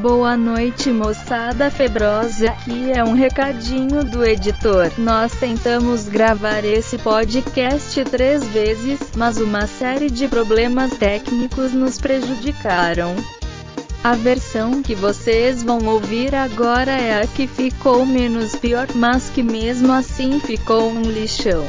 [0.00, 2.50] Boa noite, moçada febrosa.
[2.50, 4.92] Aqui é um recadinho do editor.
[4.98, 13.16] Nós tentamos gravar esse podcast três vezes, mas uma série de problemas técnicos nos prejudicaram.
[14.04, 19.42] A versão que vocês vão ouvir agora é a que ficou menos pior, mas que
[19.42, 21.66] mesmo assim ficou um lixão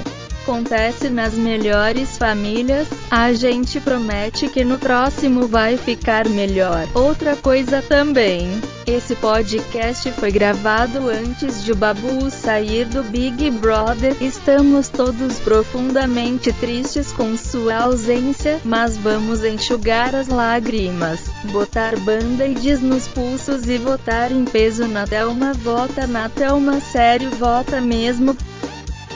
[0.48, 6.88] acontece nas melhores famílias, a gente promete que no próximo vai ficar melhor.
[6.94, 8.50] Outra coisa também.
[8.86, 14.16] Esse podcast foi gravado antes de o Babu sair do Big Brother.
[14.22, 21.20] Estamos todos profundamente tristes com sua ausência, mas vamos enxugar as lágrimas,
[21.52, 25.52] botar band-aids nos pulsos e votar em peso na Thelma.
[25.52, 28.34] Vota na Thelma, sério, vota mesmo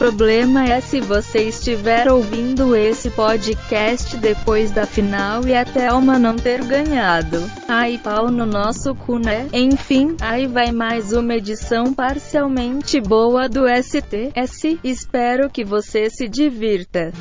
[0.02, 6.36] problema é se você estiver ouvindo esse podcast depois da final e a Thelma não
[6.36, 7.38] ter ganhado.
[7.68, 9.48] Ai pau no nosso cu né?
[9.54, 14.80] Enfim, aí vai mais uma edição parcialmente boa do STS.
[14.84, 17.14] Espero que você se divirta.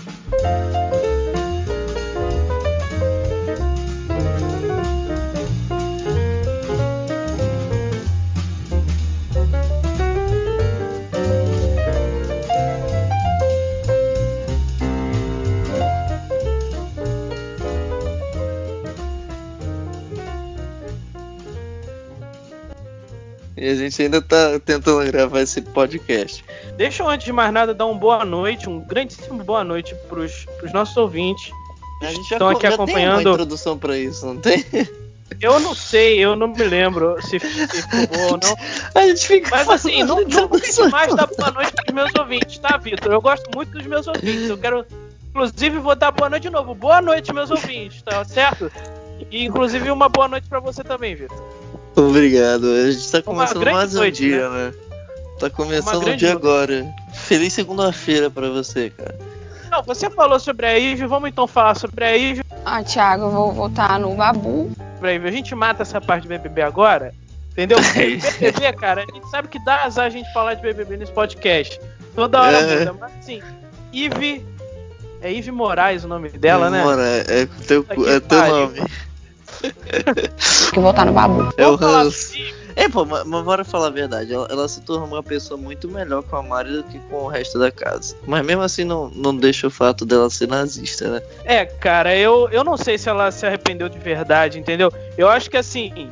[23.60, 26.42] E a gente ainda tá tentando gravar esse podcast.
[26.78, 30.46] Deixa eu, antes de mais nada, dar uma boa noite, um grandíssimo boa noite pros,
[30.58, 31.52] pros nossos ouvintes.
[32.02, 34.64] A gente já, Estão aqui já acompanhando- tem uma introdução pra isso, não tem?
[35.40, 38.56] Eu não sei, eu não me lembro se, se ficou ou não.
[38.94, 40.86] A gente fica Mas assim, não, não introdução.
[40.86, 43.12] demais dar boa noite pros meus ouvintes, tá, Vitor?
[43.12, 44.48] Eu gosto muito dos meus ouvintes.
[44.48, 44.84] Eu quero,
[45.30, 46.74] inclusive, vou dar boa noite de novo.
[46.74, 48.72] Boa noite, meus ouvintes, tá certo?
[49.30, 51.36] E, inclusive, uma boa noite pra você também, Vitor.
[51.96, 52.70] Obrigado.
[52.70, 54.72] A gente tá começando mais um noite, dia, né?
[55.38, 56.46] Tá começando o grande dia noite.
[56.46, 56.86] agora.
[57.14, 59.18] Feliz segunda-feira pra você, cara.
[59.70, 62.42] Não, você falou sobre a Ivy, vamos então falar sobre a Ivy.
[62.64, 64.70] Ah, Thiago, eu vou votar no Babu.
[64.96, 65.28] Sobre a Ivy.
[65.28, 67.14] A gente mata essa parte de BBB agora,
[67.52, 67.78] entendeu?
[67.82, 71.12] Porque BBB, cara, a gente sabe que dá azar a gente falar de BBB nesse
[71.12, 71.80] podcast.
[72.14, 72.78] Toda hora É.
[72.80, 73.40] muda, mas assim,
[73.92, 74.44] Ivy.
[75.22, 76.82] É Ivy Moraes o nome dela, né?
[76.82, 78.80] Mora, é, teu, é teu nome.
[79.60, 81.52] Tem que votar no Babu.
[81.56, 82.60] É sobre Ivy.
[82.76, 84.32] É, pô, mas, mas bora falar a verdade.
[84.32, 87.28] Ela, ela se tornou uma pessoa muito melhor com a Mari do que com o
[87.28, 88.16] resto da casa.
[88.26, 91.22] Mas mesmo assim não, não deixa o fato dela ser nazista, né?
[91.44, 94.92] É, cara, eu, eu não sei se ela se arrependeu de verdade, entendeu?
[95.16, 96.10] Eu acho que assim.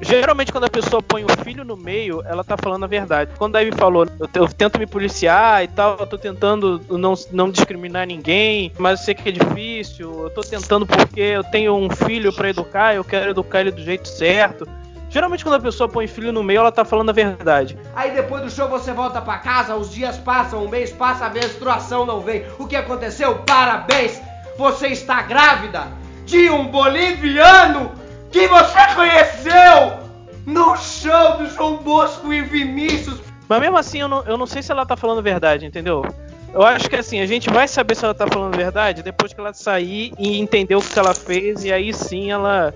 [0.00, 3.32] Geralmente quando a pessoa põe o filho no meio, ela tá falando a verdade.
[3.36, 7.14] Quando a Ivy falou, eu, eu tento me policiar e tal, eu tô tentando não,
[7.32, 11.74] não discriminar ninguém, mas eu sei que é difícil, eu tô tentando porque eu tenho
[11.74, 14.68] um filho pra educar, eu quero educar ele do jeito certo.
[15.10, 17.76] Geralmente quando a pessoa põe filho no meio, ela tá falando a verdade.
[17.96, 21.30] Aí depois do show você volta pra casa, os dias passam, um mês passa, a
[21.30, 22.44] menstruação não vem.
[22.58, 23.38] O que aconteceu?
[23.46, 24.20] Parabéns!
[24.56, 25.86] Você está grávida
[26.26, 27.92] de um boliviano
[28.30, 29.98] que você conheceu
[30.46, 33.20] no show do João Bosco e Vinícius.
[33.48, 36.04] Mas mesmo assim, eu não, eu não sei se ela tá falando verdade, entendeu?
[36.52, 39.40] Eu acho que assim, a gente vai saber se ela tá falando verdade depois que
[39.40, 42.74] ela sair e entender o que ela fez, e aí sim ela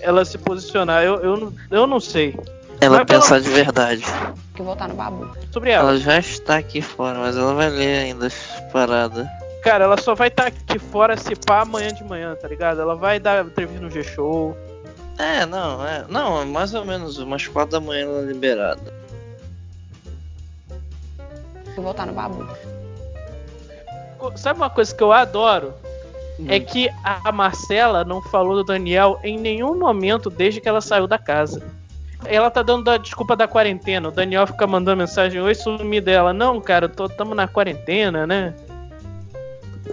[0.00, 1.02] ela se posicionar.
[1.02, 2.38] Eu, eu, não- eu não sei.
[2.80, 4.02] Ela Mas pensar de verdade.
[4.04, 5.30] Tem que votar no Babu.
[5.50, 5.90] Sobre ela.
[5.90, 8.34] Ela já está aqui fora, mas ela vai ler ainda as
[8.72, 9.26] paradas.
[9.62, 12.80] Cara, ela só vai estar aqui fora se pá amanhã de manhã, tá ligado?
[12.80, 14.56] Ela vai dar entrevista no G-Show.
[15.18, 16.04] É, não, é.
[16.08, 18.94] Não, mais ou menos umas quatro da manhã ela é liberada.
[21.74, 22.46] Que votar no Babu.
[24.36, 25.74] Sabe uma coisa que eu adoro?
[26.38, 26.46] Hum.
[26.48, 31.06] É que a Marcela não falou do Daniel em nenhum momento desde que ela saiu
[31.06, 31.62] da casa.
[32.24, 34.08] Ela tá dando a desculpa da quarentena.
[34.08, 36.32] O Daniel fica mandando mensagem: Oi, sumi dela.
[36.32, 38.54] Não, cara, tô, tamo na quarentena, né?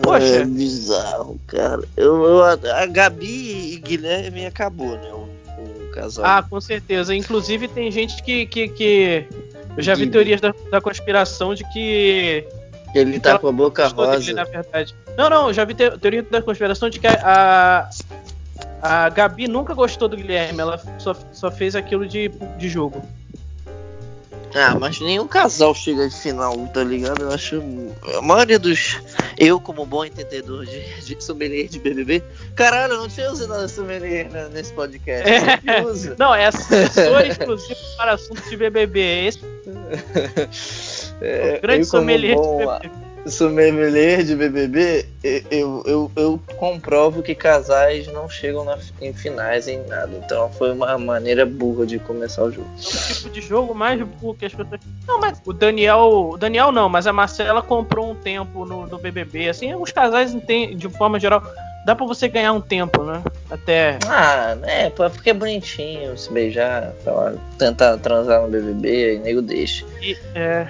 [0.02, 0.26] Poxa.
[0.26, 1.81] É bizarro, cara.
[1.96, 5.09] Eu, eu- a Gabi e Guilherme acabou, né?
[5.13, 5.28] O,
[5.62, 6.25] o casal.
[6.25, 7.16] Ah, com certeza.
[7.16, 8.45] Inclusive, tem gente que.
[8.45, 9.25] que, que...
[9.75, 12.45] Eu já vi teorias da, da conspiração de que.
[12.94, 14.34] Ele tá com a boca gostou dele, rosa.
[14.34, 14.95] na verdade.
[15.18, 17.89] Não, não, já vi te- teoria da conspiração de que a.
[18.81, 23.01] A Gabi nunca gostou do Guilherme, ela só, só fez aquilo de, de jogo.
[24.55, 27.23] Ah, mas nenhum casal chega de final, tá ligado?
[27.23, 27.61] Eu acho.
[28.17, 29.00] A maioria dos.
[29.38, 32.23] Eu, como bom entendedor de, de sommelier de BBB.
[32.55, 35.27] Caralho, eu não tinha usado sommelier né, nesse podcast.
[35.29, 35.59] É.
[36.17, 39.27] Não, é assessor exclusivo para assuntos de BBB.
[39.27, 39.39] Esse
[41.21, 43.02] É, grande eu como sommelier de bom BBB.
[43.25, 45.06] Sommelier de BBB,
[45.50, 50.12] eu, eu, eu comprovo que casais não chegam na, em finais em nada.
[50.24, 52.70] Então foi uma maneira burra de começar o jogo.
[52.78, 54.80] O tipo de jogo mais burro que as pessoas.
[55.08, 56.31] Não, mas o Daniel.
[56.34, 59.50] O Daniel não, mas a Marcela comprou um tempo no, no BBB.
[59.50, 61.42] Assim, os casais, de forma geral,
[61.86, 63.24] dá pra você ganhar um tempo, né?
[63.50, 64.00] Até.
[64.08, 69.86] Ah, é, porque é bonitinho se beijar, falar, tentar transar no BBB, e nego deixa.
[70.02, 70.68] E, é.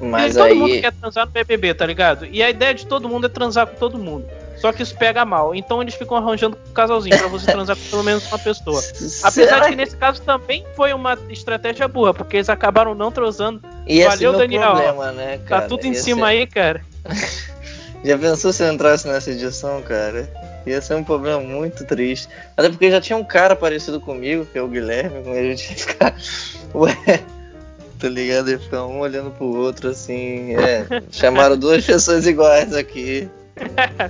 [0.00, 0.54] Mas e todo aí.
[0.54, 2.26] mundo quer transar no BBB, tá ligado?
[2.26, 4.26] E a ideia de todo mundo é transar com todo mundo.
[4.56, 5.54] Só que isso pega mal.
[5.54, 8.82] Então eles ficam arranjando um casalzinho pra você transar com pelo menos uma pessoa.
[9.22, 13.62] Apesar de que nesse caso também foi uma estratégia burra, porque eles acabaram não transando.
[13.86, 14.72] Ia Valeu, Daniel.
[14.72, 15.62] problema, né, cara?
[15.62, 16.82] tá tudo em Ia cima aí, cara.
[18.02, 20.30] Já pensou se eu entrasse nessa edição, cara?
[20.66, 22.28] Ia ser um problema muito triste.
[22.56, 25.56] Até porque já tinha um cara parecido comigo, que é o Guilherme, com ele a
[25.56, 26.16] gente ia ficar.
[26.74, 27.20] Ué.
[28.00, 28.50] Tá ligado?
[28.50, 30.54] Ia ficar um olhando pro outro assim.
[30.56, 30.86] É.
[31.10, 33.28] Chamaram duas pessoas iguais aqui.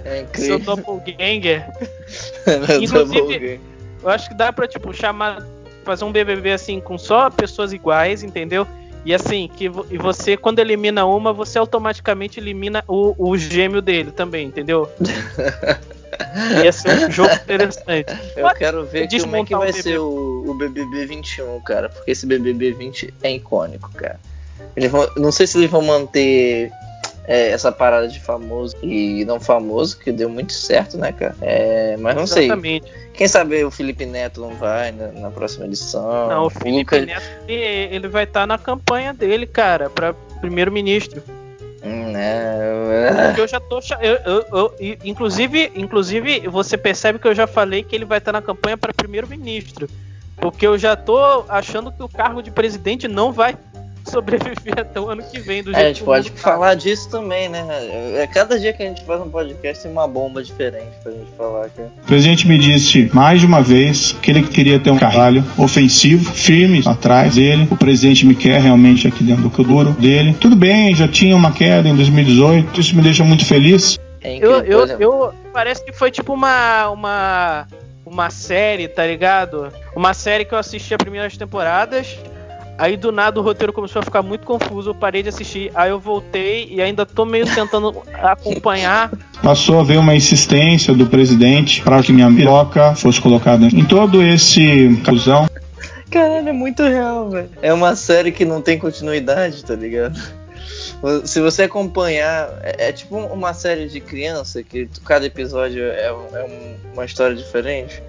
[0.06, 0.58] É Seu incrível.
[0.76, 1.66] doppelganger.
[2.46, 3.60] Meu Inclusive- game.
[4.02, 5.44] Eu acho que dá pra, tipo, chamar.
[5.84, 8.66] Fazer um BBB assim com só pessoas iguais, entendeu?
[9.04, 14.10] E assim, que e você, quando elimina uma, você automaticamente elimina o, o gêmeo dele
[14.12, 14.88] também, entendeu?
[16.64, 18.12] Ia ser um jogo interessante.
[18.36, 19.82] Eu quero ver como é que o vai BBB.
[19.82, 21.88] ser o, o BBB 21, cara.
[21.88, 24.18] Porque esse BBB 20 é icônico, cara.
[24.76, 26.70] Eles vão, não sei se eles vão manter
[27.26, 31.36] é, essa parada de famoso e não famoso, que deu muito certo, né, cara?
[31.40, 32.44] É, mas não sei.
[32.44, 32.92] Exatamente.
[33.12, 36.28] Quem sabe o Felipe Neto não vai na, na próxima edição.
[36.28, 41.22] Não, o Felipe Lucas- Neto, ele vai estar na campanha dele, cara, pra primeiro-ministro.
[41.82, 43.80] Hum, é, Porque eu já tô.
[44.00, 48.32] Eu, eu- eu- inclusive, inclusive, você percebe que eu já falei que ele vai estar
[48.32, 49.88] na campanha para primeiro-ministro.
[50.36, 53.56] Porque eu já tô achando que o cargo de presidente não vai
[54.08, 55.62] sobreviver até o ano que vem.
[55.62, 56.38] Do É, jeito a gente pode tá.
[56.40, 57.64] falar disso também, né?
[58.16, 61.30] É, cada dia que a gente faz um podcast tem uma bomba diferente pra gente
[61.36, 61.90] falar, cara.
[62.02, 66.32] O presidente me disse mais de uma vez que ele queria ter um carvalho ofensivo,
[66.32, 67.68] firme atrás dele.
[67.70, 70.34] O presidente me quer realmente aqui dentro do duro dele.
[70.40, 73.98] Tudo bem, já tinha uma queda em 2018, isso me deixa muito feliz.
[74.22, 75.02] É incrível, Eu, eu, exemplo.
[75.02, 77.66] eu- parece que foi tipo uma, uma
[78.06, 79.72] uma série, tá ligado?
[79.94, 82.18] Uma série que eu assisti as primeiras temporadas.
[82.80, 85.70] Aí do nada o roteiro começou a ficar muito confuso, eu parei de assistir.
[85.74, 89.10] Aí eu voltei e ainda tô meio tentando acompanhar.
[89.42, 94.22] Passou a haver uma insistência do presidente para que minha piroca fosse colocada em todo
[94.22, 95.46] esse fusão.
[96.10, 97.50] Caralho, é muito real, velho.
[97.60, 100.18] É uma série que não tem continuidade, tá ligado?
[101.24, 106.36] Se você acompanhar, é, é tipo uma série de criança que cada episódio é, um-
[106.36, 108.02] é um- uma história diferente.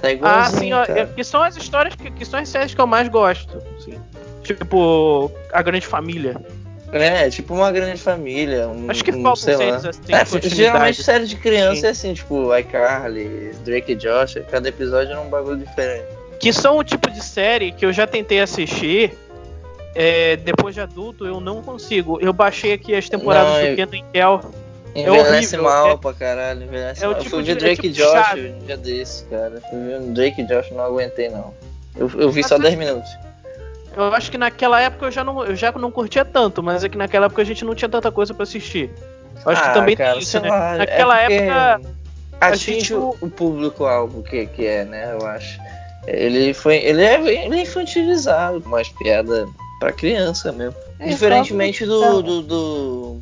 [0.00, 1.00] Tá Ah, igualzinho, sim, cara.
[1.00, 3.62] é- que são as histórias que, que são as séries que eu mais gosto.
[3.78, 3.98] assim.
[4.42, 6.36] Tipo, A Grande Família.
[6.92, 8.66] É, tipo uma grande família.
[8.66, 9.58] Um, Acho que um, faltam lá.
[9.58, 11.86] séries assim, É, geralmente série de criança Sim.
[11.86, 16.04] é assim, tipo iCarly, Drake e Josh, cada episódio é um bagulho diferente.
[16.40, 19.16] Que são o tipo de série que eu já tentei assistir.
[19.94, 22.18] é, depois de adulto, eu não consigo.
[22.20, 24.20] Eu baixei aqui as temporadas Não, do eu- Kenan e
[24.94, 25.14] Kel.
[25.14, 27.16] Envelhece horrível, mal é- pra caralho, envelhece é mal.
[27.16, 28.38] eu tipo fui de- ver é Drake e tipo Josh chato.
[28.38, 29.60] um dia desse, cara.
[29.70, 31.54] Fui ver Drake Josh não aguentei não.
[31.96, 33.10] Eu, eu vi Mas só eu- 10 minutos.
[33.96, 36.88] Eu acho que naquela época eu já não, eu já não curtia tanto, mas é
[36.88, 38.88] que naquela época a gente não tinha tanta coisa pra assistir.
[39.44, 40.48] Eu acho Ah, que também cara, tem isso, né?
[40.48, 41.80] lá, é naquela porque época.
[42.40, 45.12] Atinge gente- o, o público-alvo que, que é, né?
[45.18, 45.58] Eu acho.
[46.06, 46.76] Ele foi.
[46.76, 49.46] Ele é, ele é infantilizado, mais piada
[49.80, 50.74] pra criança mesmo.
[50.98, 53.20] É, Diferentemente do, do, do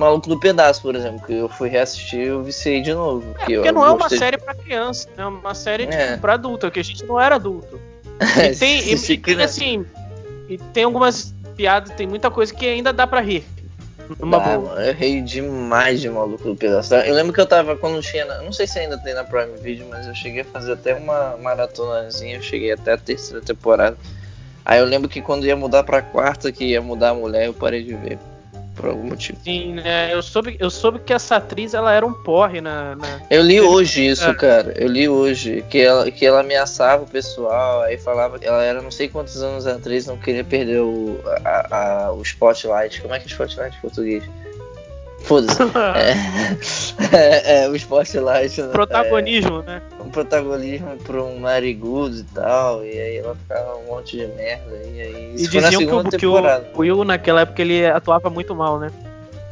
[0.00, 3.24] Maluco do Pedaço, por exemplo, que eu fui reassistir e eu viciei de novo.
[3.40, 5.22] É, porque não é uma série pra criança, né?
[5.22, 6.16] É uma série tipo, É.
[6.16, 7.78] pra adulto, que a gente não era adulto.
[8.52, 9.84] E tem, e- e tem, cria- assim,
[10.48, 13.44] e tem algumas piadas, tem muita coisa que ainda dá pra rir.
[14.18, 14.72] Numa Ah, boa.
[14.86, 16.92] eu ri demais de Maluco do Pedaço.
[16.94, 18.24] Eu lembro que eu tava quando tinha.
[18.24, 20.94] na- Não sei se ainda tem na Prime Video, mas eu cheguei a fazer até
[20.96, 22.36] uma maratonazinha.
[22.36, 23.96] Eu cheguei até a terceira temporada.
[24.64, 27.54] Aí eu lembro que quando ia mudar pra quarta, que ia mudar a mulher, eu
[27.54, 28.18] parei de ver.
[28.80, 29.38] Por algum motivo.
[29.44, 30.12] Sim, né?
[30.12, 32.96] Eu soube, eu soube que essa atriz ela era um porre na.
[32.96, 34.34] na- Eu li hoje isso, É.
[34.34, 34.72] cara.
[34.76, 35.62] Eu li hoje.
[35.68, 37.82] Que ela, que ela ameaçava o pessoal.
[37.82, 42.06] Aí falava que ela era não sei quantos anos atriz, não queria perder o, a,
[42.06, 43.02] a- o spotlight.
[43.02, 44.24] Como é que é spotlight em português?
[45.22, 45.58] Foda-se.
[47.12, 48.62] É, é, é, o spotlight.
[48.62, 48.68] né?
[48.72, 49.82] Protagonismo, né?
[49.98, 52.84] É, um protagonismo pra um narigudo e tal.
[52.84, 54.76] E aí ela ficava um monte de merda.
[54.86, 55.34] E aí.
[55.36, 56.34] E diziam que o, que o.
[56.78, 58.90] Will naquela época ele atuava muito mal, né?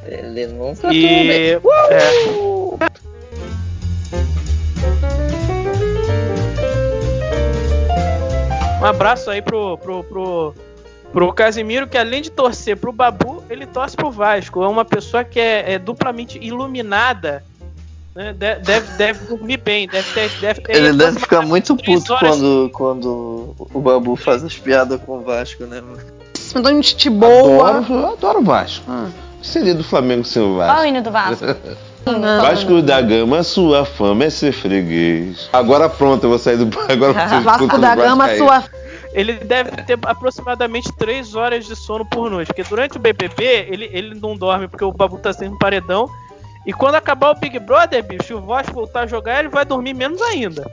[0.07, 1.55] Ele nunca E.
[1.55, 2.89] atuou bem.
[2.89, 2.99] é,
[8.81, 10.55] um abraço aí pro, pro, pro,
[11.13, 14.63] pro Casimiro que além de torcer pro Babu, ele torce pro Vasco.
[14.63, 17.43] É uma pessoa que é, é duplamente iluminada.
[18.15, 18.33] Né?
[18.33, 20.31] Deve, deve, deve, dormir bem, deve ter.
[20.41, 25.19] Deve ter ele deve ficar muito puto quando, quando o Babu faz as piadas com
[25.19, 25.83] o Vasco, né?
[26.55, 27.79] Mandou um tite boa.
[27.79, 28.85] Adoro, eu adoro o Vasco.
[28.89, 29.09] Ah.
[29.43, 30.75] Seria do Flamengo sem o Vasco.
[30.75, 31.45] Qual o hino do Vasco?
[32.41, 35.49] Vasco da Gama, sua fama é ser freguês.
[35.53, 36.69] Agora pronto, eu vou sair do.
[36.91, 38.39] Agora Vasco da Gama, aí.
[38.39, 38.65] sua.
[39.13, 42.49] Ele deve ter aproximadamente 3 horas de sono por noite.
[42.49, 46.09] Porque durante o BBB, ele, ele não dorme porque o Babu tá sendo paredão.
[46.67, 49.95] E quando acabar o Big Brother, bicho, o Vasco voltar a jogar, ele vai dormir
[49.95, 50.71] menos ainda.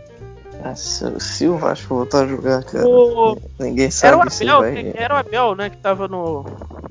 [0.64, 4.60] Nossa, se o Vasco voltar a jogar, cara, O- ninguém Era o sabe se Abel,
[4.62, 6.46] vai era o Abel, né, que tava no.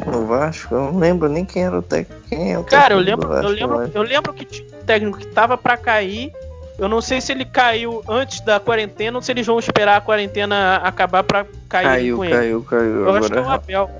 [0.07, 0.75] no Vasco.
[0.75, 2.23] Eu não lembro nem quem era o técnico.
[2.29, 5.27] Quem é o Cara, eu lembro, eu lembro, eu lembro que tinha um técnico que
[5.27, 6.33] tava pra cair.
[6.77, 10.01] Eu não sei se ele caiu antes da quarentena ou se eles vão esperar a
[10.01, 12.35] quarentena acabar pra cair Caiu, com ele.
[12.35, 13.05] caiu, caiu.
[13.07, 13.91] Eu acho que é o Agora Abel.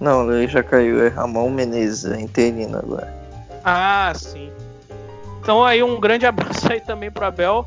[0.00, 1.04] Não, ele já caiu.
[1.04, 3.12] É Ramon Menezes, é interino agora.
[3.64, 4.50] Ah, sim.
[5.40, 7.66] Então aí um grande abraço aí também pro Abel,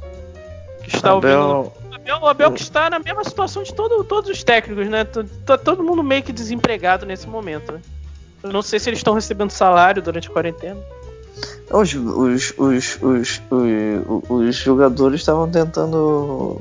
[0.84, 1.34] que está ouvindo.
[1.34, 4.88] Abel, O Abel, o Abel que está na mesma situação de todo, todos os técnicos,
[4.88, 5.04] né?
[5.46, 7.74] Tá todo mundo meio que desempregado nesse momento.
[7.74, 7.82] Né?
[8.44, 10.80] Eu não sei se eles estão recebendo salário durante a quarentena.
[11.72, 13.41] Os, os, os, os,
[14.29, 16.60] os, jogadores estavam tentando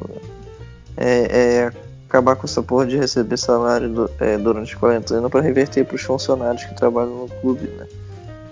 [0.97, 1.73] é, é,
[2.09, 6.03] acabar com essa porra de receber salário é, durante a quarentena para reverter para os
[6.03, 7.87] funcionários que trabalham no clube, né?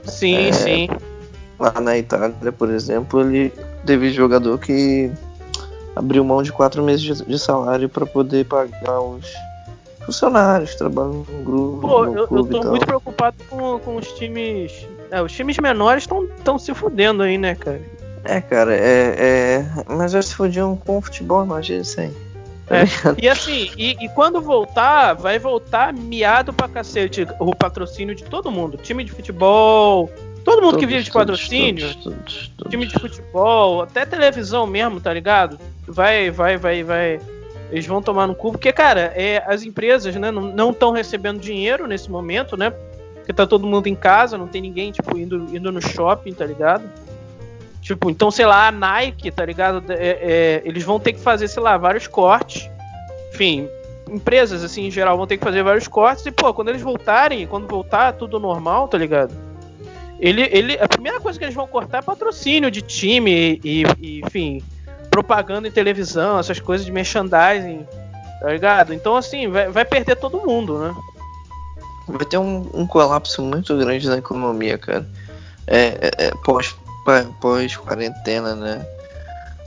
[0.04, 0.88] Sim, sim.
[1.58, 3.52] Lá na Itália, por exemplo, ele
[3.86, 5.10] teve jogador que
[5.96, 9.32] abriu mão de quatro meses de, salário para poder pagar os
[10.04, 11.80] funcionários que trabalham no grupo.
[11.80, 12.70] Pô, no eu, eu clube tô e tal.
[12.70, 14.86] muito preocupado com, com os times.
[15.14, 17.80] É, os times menores estão se fudendo aí, né, cara?
[18.25, 19.66] É, cara, é, é...
[19.94, 22.11] mas já se fudiam com o futebol, imagina sem.
[22.66, 22.85] Tá É.
[22.85, 23.16] ligado?
[23.23, 28.50] E assim, e, e quando voltar, vai voltar miado pra cacete o patrocínio de todo
[28.50, 28.76] mundo.
[28.76, 30.11] Time de futebol,
[30.44, 32.71] todo mundo que Todos, vive de patrocínio, todos, todos.
[32.71, 35.61] time de futebol, até televisão mesmo, tá ligado?
[35.87, 37.21] Vai, vai, vai, vai.
[37.71, 41.87] Eles vão tomar no cu, porque, cara, é, as empresas, né, não estão recebendo dinheiro
[41.87, 42.73] nesse momento, né?
[43.24, 46.44] Porque tá todo mundo em casa, não tem ninguém, tipo, indo, indo no shopping, tá
[46.44, 46.84] ligado?
[47.80, 49.82] Tipo, então, sei lá, a Nike, tá ligado?
[49.90, 52.68] É, é, eles vão ter que fazer, sei lá, vários cortes.
[53.32, 53.66] Enfim,
[54.10, 56.26] empresas, assim, em geral, vão ter que fazer vários cortes.
[56.26, 59.32] E, pô, quando eles voltarem, quando voltar tudo normal, tá ligado?
[60.20, 64.20] Ele, ele, a primeira coisa que eles vão cortar é patrocínio de time e, e,
[64.20, 64.62] enfim,
[65.10, 67.86] propaganda em televisão, essas coisas de merchandising,
[68.38, 68.92] tá ligado?
[68.92, 70.94] Então, assim, vai, vai perder todo mundo, né?
[72.06, 75.06] Vai ter um, um colapso muito grande na economia, cara.
[75.66, 78.82] É, é, é pós, pa- pós-quarentena, né?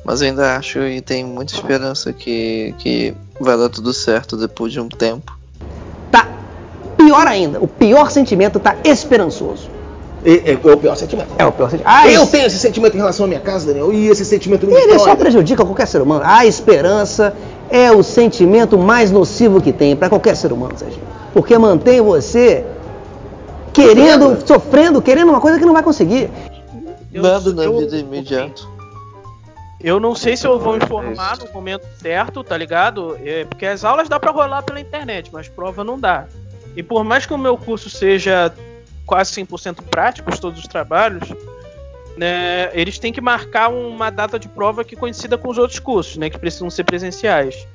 [0.06, 4.72] Mas eu ainda acho e tenho muita esperança que, que vai dar tudo certo depois
[4.72, 5.36] de um tempo.
[6.12, 6.28] Tá
[6.96, 7.60] pior ainda.
[7.60, 9.70] O pior sentimento tá esperançoso.
[10.24, 11.30] É, é o pior sentimento.
[11.38, 11.90] É o pior sentimento.
[11.92, 14.66] Ah, eu esse- tenho esse sentimento em relação à minha casa, Daniel, e esse sentimento
[14.68, 16.22] me Ele só prejudica qualquer ser humano.
[16.26, 17.36] A esperança
[17.70, 21.06] é o sentimento mais nocivo que tem para qualquer ser humano, Serginho.
[21.34, 22.66] Porque mantém você
[23.74, 24.48] querendo, Sofrendo.
[24.48, 26.30] sofrendo, querendo uma coisa que não vai conseguir.
[27.14, 28.68] Eu- Nada na eu- vida é imediato.
[29.80, 33.16] Eu não sei se eu vou informar no momento certo, tá ligado?
[33.24, 36.26] É, porque as aulas dá pra rolar pela internet, mas prova não dá.
[36.76, 38.52] E por mais que o meu curso seja
[39.06, 41.30] quase 100% prático, todos os trabalhos,
[42.18, 46.18] né, eles têm que marcar uma data de prova que coincida com os outros cursos,
[46.18, 47.68] né, que precisam ser presenciais.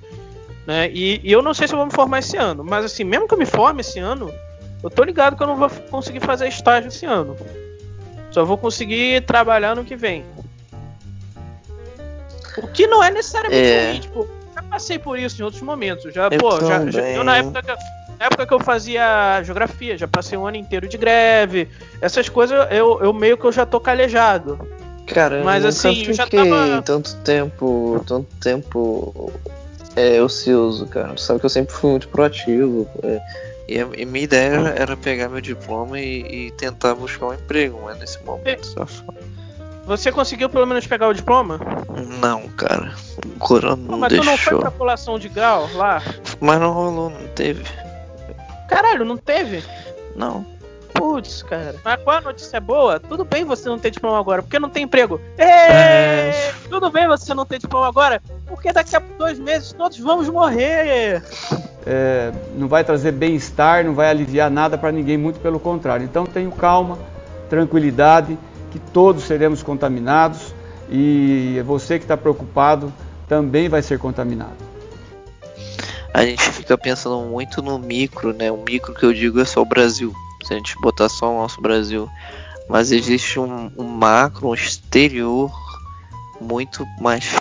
[0.67, 0.91] Né?
[0.93, 3.27] E, e eu não sei se eu vou me formar esse ano, mas assim, mesmo
[3.27, 4.33] que eu me forme esse ano,
[4.83, 7.37] eu tô ligado que eu não vou conseguir fazer estágio esse ano.
[8.31, 10.25] Só vou conseguir trabalhar no que vem.
[12.59, 13.91] O que não é necessariamente É.
[13.91, 16.13] ruim, tipo, já passei por isso em outros momentos.
[16.13, 17.77] Já, Eu pô, já, já- eu na época, que, eu-
[18.27, 21.69] época que eu fazia geografia, já passei um ano inteiro de greve.
[22.01, 24.59] Essas coisas eu, eu meio que eu já tô calejado.
[25.07, 29.33] Cara, Mas, eu assim, eu já tava- tanto tempo, tanto tempo
[29.97, 31.09] é, ocioso, cara.
[31.15, 32.89] Tu sabe que eu sempre fui muito proativo.
[33.03, 33.21] é,
[33.69, 37.81] e, a, e minha ideia era, pegar meu diploma e, e tentar buscar um emprego,
[37.85, 38.87] mas nesse momento só.
[39.85, 41.59] Você conseguiu pelo menos pegar o diploma?
[42.21, 42.95] Não, cara.
[43.27, 44.59] O corona Pô, não mas tu não foi deixou.
[44.61, 46.01] pra colação de grau lá?
[46.41, 47.65] Mas não rolou, não teve.
[48.73, 49.63] Caralho, não teve?
[50.17, 50.45] Não.
[50.95, 51.75] Putz, cara.
[51.85, 53.01] Mas qual a notícia boa?
[53.01, 55.21] Tudo bem você não ter diploma agora, porque não tem emprego.
[55.39, 56.53] É.
[56.69, 61.23] Tudo bem você não ter diploma agora, porque daqui a dois meses todos vamos morrer.
[61.87, 66.05] é, não vai trazer bem-estar, não vai aliviar nada para ninguém, muito pelo contrário.
[66.05, 66.99] Então tenho calma,
[67.49, 68.39] tranquilidade,
[68.71, 70.55] que todos seremos contaminados
[70.91, 72.93] e você que está preocupado
[73.29, 74.73] também vai ser contaminado.
[76.13, 78.51] A gente fica pensando muito no micro, né?
[78.51, 80.15] O micro que eu digo é só o Brasil.
[80.45, 82.09] Se a gente botar só o nosso Brasil.
[82.69, 85.53] Mas existe um, um macro, um exterior
[86.41, 87.37] muito mais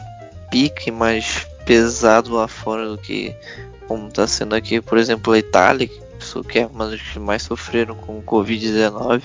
[0.49, 3.33] pique, mais pesado lá fora do que
[3.87, 7.95] como está sendo aqui, por exemplo, a Itália, que é uma das que mais sofreram
[7.95, 9.21] com o Covid-19.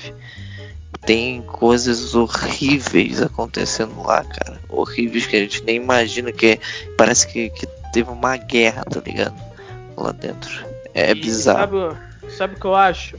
[1.05, 4.61] Tem coisas horríveis acontecendo lá, cara.
[4.69, 6.59] Horríveis que a gente nem imagina que é,
[6.99, 9.46] parece que, que teve uma guerra, tá ligado?
[9.97, 10.65] Lá dentro.
[10.95, 11.91] É E bizarro.
[11.91, 13.17] Sabe, sabe o que eu acho?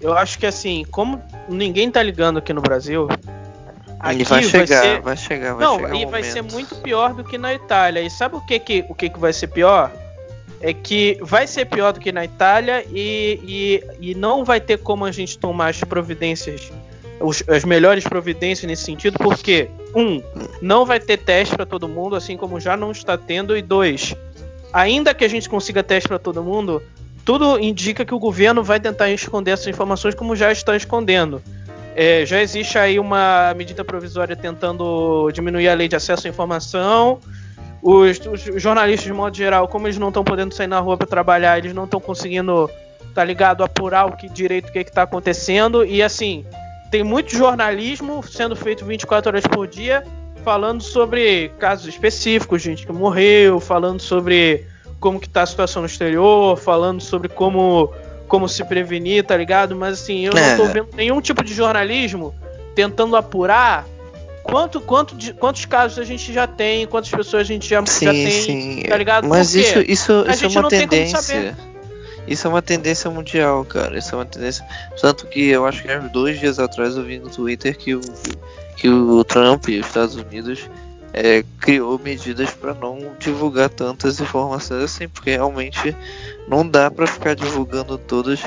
[0.00, 3.08] Eu acho que assim, como ninguém tá ligando aqui no Brasil,
[3.98, 6.32] aqui vai chegar, ser- vai chegar, vai Não, chegar e um vai momento.
[6.32, 8.00] ser muito pior do que na Itália.
[8.02, 9.90] E sabe o que que, o que que vai ser pior?
[10.60, 14.78] É que vai ser pior do que na Itália e, e, e não vai ter
[14.78, 16.70] como a gente tomar as providências,
[17.20, 20.22] os- as melhores providências nesse sentido, porque, um,
[20.62, 24.14] não vai ter teste para todo mundo, assim como já não está tendo, e dois,
[24.72, 26.82] ainda que a gente consiga teste para todo mundo,
[27.24, 31.42] tudo indica que o governo vai tentar esconder essas informações como já está escondendo.
[31.94, 37.18] É, já existe aí uma medida provisória tentando diminuir a lei de acesso à informação.
[37.82, 38.20] Os,
[38.52, 41.56] os jornalistas, de modo geral, como eles não estão podendo sair na rua para trabalhar,
[41.56, 42.70] eles não estão conseguindo,
[43.14, 45.84] tá ligado, apurar o que direito o que está acontecendo.
[45.84, 46.44] E assim,
[46.90, 50.04] tem muito jornalismo sendo feito 24 horas por dia,
[50.46, 54.64] falando sobre casos específicos, gente que morreu, falando sobre
[55.00, 57.92] como que tá a situação no exterior, falando sobre como
[58.28, 59.74] como se prevenir, tá ligado?
[59.74, 60.56] Mas assim, eu É.
[60.56, 62.32] não tô vendo nenhum tipo de jornalismo
[62.76, 63.86] tentando apurar
[64.44, 67.86] quanto, quanto de- quantos casos a gente já tem, quantas pessoas a gente já, já
[67.86, 68.82] Sim, tem, sim.
[68.88, 69.26] tá ligado?
[69.28, 71.18] Mas isso, isso, A isso é gente uma não tem como tendência.
[71.22, 71.54] saber.
[72.28, 73.96] Isso é uma tendência mundial, cara.
[73.98, 74.64] Isso é uma tendência.
[75.00, 78.00] Tanto que eu acho que há dois dias atrás eu vi no Twitter que o,
[78.76, 80.68] que o Trump e os Estados Unidos
[81.12, 85.96] é, criou medidas para não divulgar tantas informações assim, porque realmente
[86.46, 88.40] não dá para ficar divulgando todas,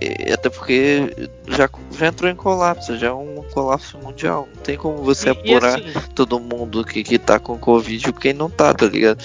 [0.00, 1.68] e- até porque já,
[1.98, 4.46] já entrou em colapso, já é um colapso mundial.
[4.54, 8.10] Não tem como você E- e apurar assim- todo mundo que, que tá com Covid
[8.10, 9.24] e quem não tá, tá ligado?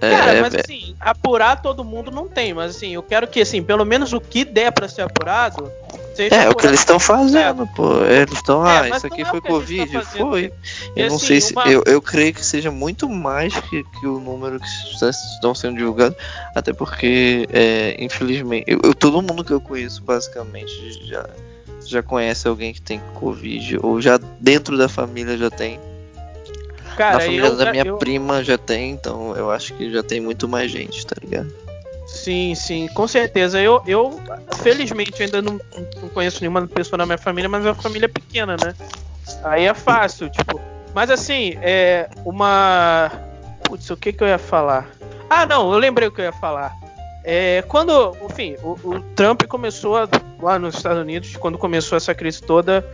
[0.00, 3.40] É, Cara, é- mas assim, apurar todo mundo não tem, mas assim, eu quero que
[3.42, 5.70] assim, pelo menos o que der pra ser apurado,
[6.28, 8.04] É, o que eles estão fazendo, pô.
[8.04, 10.52] Eles estão, É, ah, isso aqui é foi tá Covid, foi.
[10.96, 11.54] Eu não assim, sei se.
[11.66, 16.16] Eu, eu creio que seja muito mais que, que o número que estão sendo divulgados.
[16.54, 21.28] Até porque, é, infelizmente, eu, eu- todo mundo que eu conheço, basicamente, já,
[21.86, 23.78] já conhece alguém que tem Covid.
[23.82, 25.80] Ou já dentro da família já tem.
[26.96, 30.20] Cara, Na família eu- da minha prima já tem, então eu acho que já tem
[30.20, 31.50] muito mais gente, tá ligado?
[32.22, 33.60] Sim, sim, com certeza.
[33.60, 34.20] Eu, eu
[34.62, 35.58] felizmente ainda não,
[36.02, 38.74] não conheço nenhuma pessoa na minha família, mas a família é pequena, né?
[39.44, 40.60] Aí é fácil, tipo.
[40.94, 43.10] Mas assim, é uma.
[43.64, 44.90] Putz, o que que eu ia falar?
[45.30, 46.72] Ah, não, eu lembrei o que eu ia falar.
[47.24, 50.08] É, quando, enfim, o, o Trump começou a-
[50.42, 52.84] lá nos Estados Unidos, quando começou essa crise toda,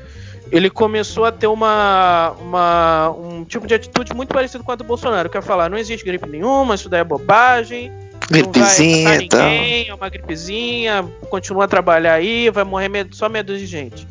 [0.53, 4.85] ele começou a ter uma, uma- um tipo de atitude muito parecido com a do
[4.85, 7.91] Bolsonaro, que é falar, não existe gripe nenhuma, isso daí é bobagem,
[8.31, 9.49] Gripezinha não vai e tal.
[9.49, 14.09] ninguém, é uma gripezinha, continua a trabalhar aí, vai morrer só meia dúzia de gente.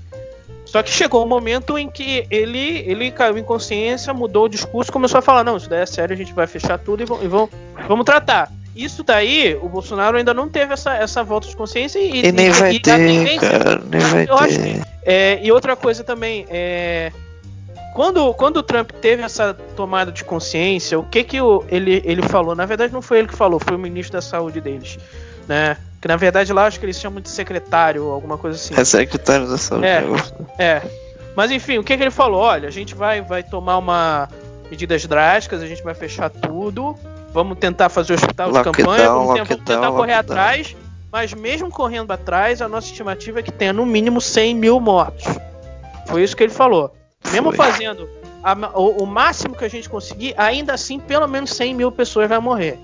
[0.65, 4.91] Só que chegou um momento em que ele, ele caiu em consciência, mudou o discurso,
[4.91, 7.23] começou a falar, não, isso daí é sério, a gente vai fechar tudo e, vão-
[7.23, 7.49] e vão-
[7.87, 8.51] vamos tratar.
[8.75, 12.49] Isso daí, o Bolsonaro ainda não teve essa, essa volta de consciência e, E nem
[12.49, 14.81] vai e ter, cara, nem vai eu acho ter.
[15.05, 17.09] é, e outra coisa também, é,
[17.95, 22.21] quando, quando o Trump teve essa tomada de consciência, o que que o, ele, ele
[22.23, 22.53] falou?
[22.53, 24.99] Na verdade, não foi ele que falou, foi o ministro da saúde deles,
[25.47, 25.77] né?
[26.01, 28.73] Que na verdade lá acho que eles chamam de secretário, alguma coisa assim.
[28.77, 29.87] É secretário da saúde.
[29.87, 30.03] É,
[30.59, 30.81] é.
[31.37, 32.41] Mas enfim, o que, que ele falou?
[32.41, 34.27] Olha, a gente vai, vai tomar uma
[34.69, 36.97] medidas drásticas, a gente vai fechar tudo,
[37.31, 40.75] vamos tentar fazer o hospital de campanha, vamos, vamos lockdown, tentar correr atrás,
[41.09, 45.23] mas mesmo correndo atrás, a nossa estimativa é que tenha no mínimo 100 mil mortos.
[46.07, 46.93] Foi isso que ele falou.
[47.31, 47.57] Mesmo Foi.
[47.57, 48.09] fazendo
[48.43, 52.29] a- o, o máximo que a gente conseguir, ainda assim, pelo menos 100 mil pessoas
[52.29, 52.77] vai morrer.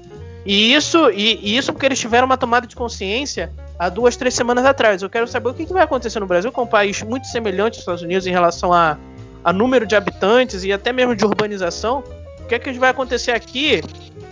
[0.46, 4.34] E isso, e, e isso porque eles tiveram uma tomada de consciência há duas, três
[4.34, 5.02] semanas atrás.
[5.04, 7.28] Eu quero saber o que, que vai acontecer no Brasil, que é um país muito
[7.28, 8.98] semelhante aos Estados Unidos em relação a,
[9.44, 12.04] a número de habitantes e até mesmo de urbanização.
[12.40, 13.82] O que, é que vai acontecer aqui?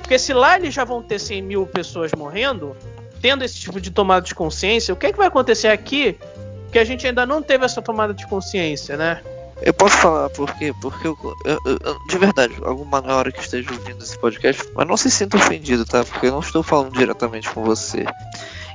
[0.02, 2.76] Porque se lá eles já vão ter 100 mil pessoas morrendo,
[3.22, 6.18] tendo esse tipo de tomada de consciência, o que, é que vai acontecer aqui
[6.72, 9.22] que a gente ainda não teve essa tomada de consciência, né?
[9.62, 10.74] Eu posso falar por quê?
[10.82, 14.96] Porque eu, eu- eu- de verdade, alguma hora que esteja ouvindo esse podcast, mas não
[14.96, 16.04] se sinta ofendido, tá?
[16.06, 18.06] Porque eu não estou falando diretamente com você.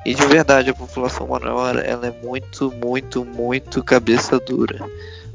[0.05, 4.85] E de verdade, a população maior, ela é muito, muito, muito cabeça dura.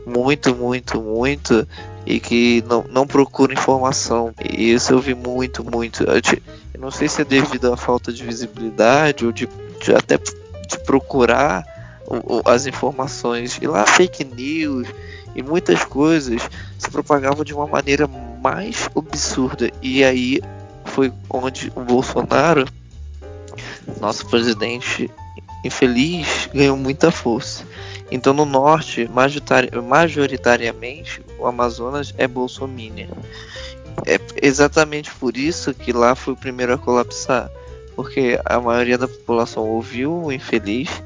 [0.06, 1.68] muito, muito, muito
[2.06, 4.34] e que não, não procura informação.
[4.44, 6.04] E isso eu vi muito, muito.
[6.04, 6.42] Eu, te-
[6.74, 9.48] eu não sei se é devido à falta de visibilidade ou de,
[9.82, 11.64] de até de procurar
[12.08, 13.60] o- o- as informações.
[13.62, 14.88] E lá fake news
[15.36, 16.42] e muitas coisas
[16.78, 18.08] se propagavam de uma maneira
[18.42, 19.70] mais absurda.
[19.82, 20.42] E aí
[20.86, 22.65] foi onde o Bolsonaro,
[24.00, 25.10] nosso presidente
[25.63, 27.63] infeliz, ganhou muita força.
[28.12, 33.10] Então no norte, majoritari- majoritariamente, o Amazonas é bolsominion.
[34.06, 37.50] É exatamente por isso que lá foi o primeiro a colapsar.
[37.96, 41.04] Porque a maioria da população ouviu o infeliz,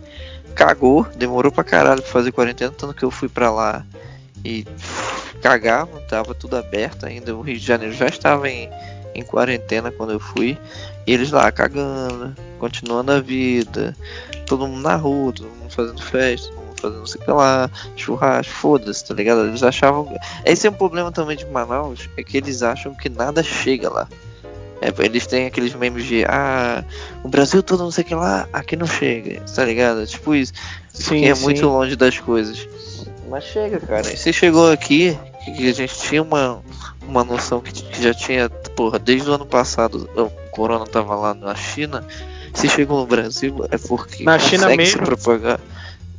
[0.54, 3.84] cagou, demorou pra caralho pra fazer quarentena, tanto que eu fui pra lá
[4.44, 4.66] e
[5.42, 7.36] cagavam, tava tudo aberto ainda.
[7.36, 8.70] O Rio de Janeiro já estava em,
[9.14, 10.58] em quarentena quando eu fui.
[11.06, 13.96] E eles lá cagando, continuando a vida,
[14.46, 17.32] todo mundo na rua, todo mundo fazendo festa, todo mundo fazendo não sei o que
[17.32, 19.46] lá, churrasco, foda-se, tá ligado?
[19.46, 20.18] Eles achavam.
[20.46, 24.08] Esse é um problema também de Manaus, é que eles acham que nada chega lá.
[24.82, 26.84] É, eles têm aqueles memes de ah,
[27.24, 30.06] o Brasil todo não sei o que lá, aqui não chega, tá ligado?
[30.06, 30.52] Tipo isso.
[30.94, 31.44] Sim, que é sim.
[31.44, 32.68] muito longe das coisas.
[33.30, 34.12] Mas chega, cara.
[34.12, 36.62] E você chegou aqui, que a gente tinha uma,
[37.08, 41.34] uma noção que, que já tinha, porra, desde o ano passado o corona tava lá
[41.34, 42.06] na China.
[42.54, 45.06] Se chegou no Brasil é porque Na China consegue se mesmo.
[45.08, 45.60] propagar,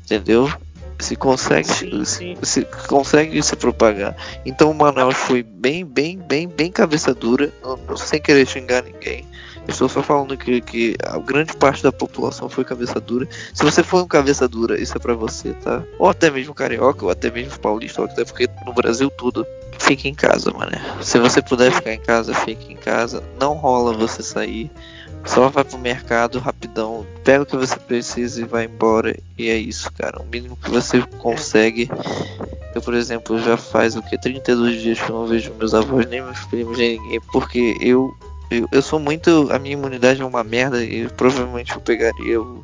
[0.04, 0.52] entendeu?
[0.98, 2.36] Se consegue, Sim, se, sim.
[2.42, 4.16] se consegue se propagar.
[4.46, 8.82] Então o Manaus foi bem, bem, bem, bem cabeça dura, não- não- sem querer xingar
[8.82, 9.24] ninguém.
[9.66, 13.26] Eu estou só falando que, que a grande parte da população foi cabeça dura.
[13.54, 15.82] Se você for um cabeça dura, isso é pra você, tá?
[15.98, 19.46] Ou até mesmo carioca, ou até mesmo paulista, ou até porque no Brasil tudo.
[19.78, 20.72] Fique em casa, mano.
[21.02, 23.22] Se você puder ficar em casa, fique em casa.
[23.38, 24.70] Não rola você sair.
[25.24, 29.16] Só vai pro mercado rapidão, pega o que você precisa e vai embora.
[29.38, 30.20] E é isso, cara.
[30.20, 31.88] O mínimo que você consegue.
[32.74, 34.18] Eu, por exemplo, já faz o que?
[34.18, 37.20] 32 dias que eu não vejo meus avós, nem meus primos, nem ninguém.
[37.32, 38.14] Porque eu,
[38.50, 39.48] eu, eu sou muito.
[39.50, 42.62] A minha imunidade é uma merda e provavelmente eu pegaria o.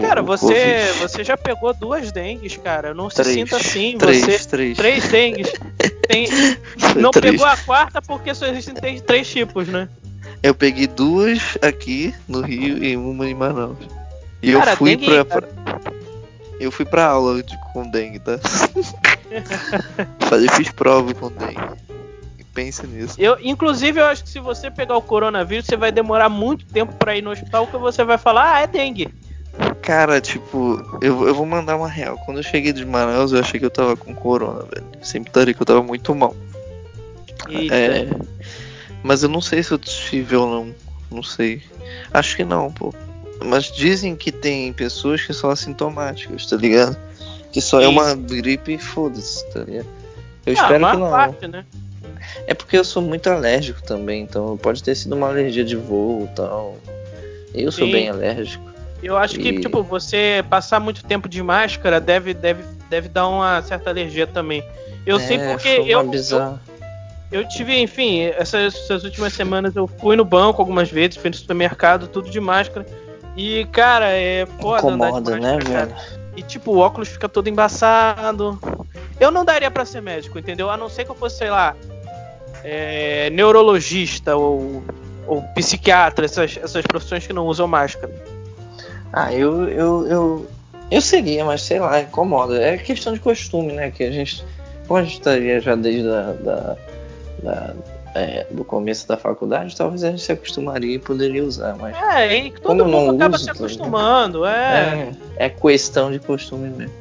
[0.00, 0.98] Cara, você, Covid.
[1.00, 2.92] você já pegou duas dengues, cara.
[2.94, 3.34] Não se Três.
[3.34, 3.96] sinta assim.
[3.98, 4.76] Três, você três.
[4.76, 5.52] três dengues.
[6.08, 6.28] Tem-
[7.00, 9.88] não pegou a quarta porque só existem três, três tipos, né?
[10.42, 13.78] Eu peguei duas aqui no Rio e uma em Manaus.
[14.42, 15.48] E Cara, eu fui dengue- pra, pra-
[16.58, 18.38] Eu fui pra aula de, com dengue, tá?
[20.28, 21.76] Falei, fiz prova com dengue.
[22.38, 23.14] E pense nisso.
[23.18, 26.92] Eu, inclusive, eu acho que se você pegar o coronavírus, você vai demorar muito tempo
[26.94, 29.08] pra ir no hospital, porque você vai falar, ah, é dengue.
[29.82, 32.16] Cara, tipo, eu, eu vou mandar uma real.
[32.24, 34.86] Quando eu cheguei de Manaus, eu achei que eu tava com corona, velho.
[35.02, 36.34] Sempre estaria que eu tava muito mal.
[37.48, 37.74] Eita.
[37.74, 38.08] É.
[39.02, 40.74] Mas eu não sei se eu tive ou não.
[41.10, 41.62] Não sei.
[42.12, 42.94] Acho que não, pô.
[43.44, 46.96] Mas dizem que tem pessoas que são assintomáticas, tá ligado?
[47.50, 49.86] Que só é uma gripe e foda-se, tá ligado?
[50.46, 51.10] Eu Ah, espero que não.
[51.10, 51.64] parte, né?
[52.46, 56.28] É porque eu sou muito alérgico também, então pode ter sido uma alergia de voo
[56.30, 56.78] e tal.
[57.52, 57.92] Eu sou Sim.
[57.92, 58.71] bem alérgico.
[59.02, 63.26] Eu acho que, E- tipo, você passar muito tempo de máscara deve, deve, deve dar
[63.28, 64.62] uma certa alergia também.
[65.04, 66.58] Eu sei É, porque foi uma eu, eu,
[67.42, 71.36] eu tive, enfim, essas, essas últimas semanas eu fui no banco algumas vezes, fui no
[71.36, 72.86] supermercado, tudo de máscara.
[73.36, 75.94] E, cara, é foda Incomoda, né, velho?
[76.36, 78.58] E tipo, o óculos fica todo embaçado.
[79.18, 80.70] Eu não daria pra ser médico, entendeu?
[80.70, 81.74] A não ser que eu fosse, sei lá,
[82.62, 84.82] é, neurologista ou,
[85.26, 88.12] ou psiquiatra, essas, essas profissões que não usam máscara.
[89.12, 90.46] Ah, eu, eu, eu,
[90.90, 92.60] eu seria, mas sei lá, incomoda.
[92.62, 93.90] É questão de costume, né?
[93.90, 94.42] Que a gente,
[94.88, 96.76] como a gente estaria já desde a, da,
[97.42, 97.74] da-
[98.14, 102.36] é, do começo da faculdade, talvez a gente se acostumaria e poderia usar, mas É,
[102.46, 103.64] e todo Como mundo não acaba uso, se tá ligado?
[103.66, 105.12] acostumando, é.
[105.38, 106.92] é, é questão de costume mesmo.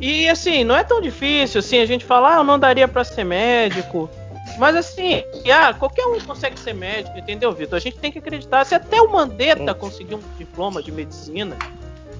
[0.00, 3.04] E assim, não é tão difícil, assim, a gente fala, ah, eu não daria pra
[3.04, 4.08] ser médico.
[4.58, 7.76] Mas assim, ah, qualquer um consegue ser médico, entendeu, Vitor?
[7.76, 8.64] A gente tem que acreditar.
[8.64, 11.56] Se até o Mandetta conseguiu um diploma de medicina,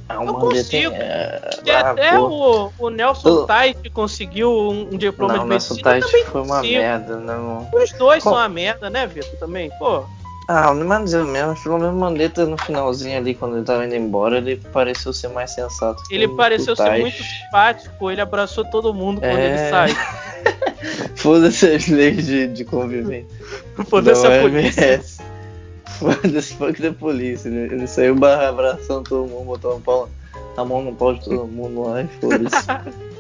[0.08, 0.92] Ah, eu o consigo.
[0.94, 6.00] é- Se até o, o Nelson Tait conseguiu um, um diploma Não, de medicina, eu
[6.00, 7.68] Tite também foi uma merda, não.
[7.72, 9.38] Os dois são uma merda, né, Vitor?
[9.38, 10.04] Também, pô.
[10.54, 14.36] Ah, mas eu mesmo, pelo menos Mandetta no finalzinho ali, quando ele tava indo embora,
[14.36, 16.02] ele pareceu ser mais sensato.
[16.10, 19.46] Ele pareceu ser muito simpático, ele abraçou todo mundo quando É.
[19.46, 19.96] ele saiu.
[21.16, 23.26] Foda-se as leis de, de convivência.
[23.88, 24.82] Foda-se Da a polícia.
[24.92, 25.18] OMS.
[25.86, 27.48] Foda-se, fuck da polícia.
[27.48, 30.08] Ele, ele saiu abraçando todo mundo, pau-
[30.56, 32.66] a mão no pau de todo mundo lá e foda-se.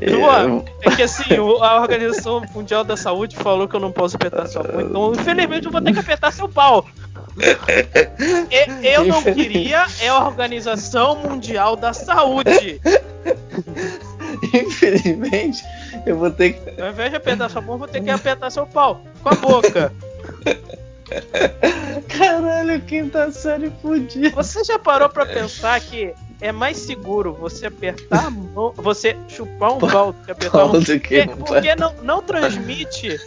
[0.00, 4.16] É, Luan, é que assim, a Organização Mundial da Saúde falou que eu não posso
[4.16, 6.86] apertar sua mão, então infelizmente eu vou ter que apertar seu pau.
[8.82, 12.80] Eu não queria, é a Organização Mundial da Saúde.
[14.54, 15.62] Infelizmente,
[16.06, 16.80] eu vou ter que.
[16.80, 19.02] Ao invés de apertar sua mão, vou ter que apertar seu pau.
[19.22, 19.92] Com a boca.
[22.08, 24.30] Caralho, quinta série fudida.
[24.30, 29.72] Você já parou pra pensar que é mais seguro você apertar a mão, você chupar
[29.72, 33.18] um pau do que apertar que Porque, um porque não, não transmite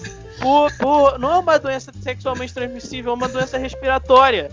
[0.41, 4.49] por, por- Não é uma doença sexualmente transmissível, é uma doença respiratória.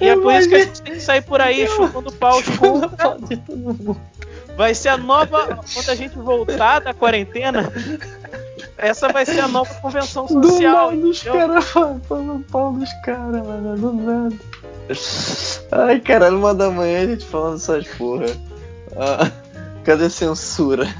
[0.00, 3.96] E é por isso que a gente tem que sair por aí chupando pau com.
[4.56, 5.60] Vai ser a nova.
[5.72, 7.72] Quando a gente voltar da quarentena,
[8.76, 10.90] essa vai ser a nova convenção social.
[10.90, 11.64] Do nada, os caras
[12.08, 13.76] falando pau dos caras, mano.
[13.76, 14.36] Do nada.
[15.72, 18.26] Ai, caralho, uma da manhã a gente falando essas porra.
[18.96, 19.30] Ah,
[19.84, 20.92] cadê a censura?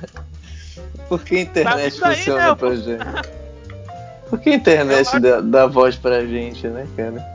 [1.09, 3.05] Por que a internet funciona né, pra gente?
[4.31, 7.35] Por que a internet dá, dá voz pra gente, né, cara?